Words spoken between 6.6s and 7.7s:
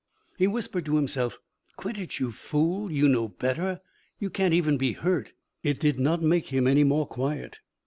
any more quiet.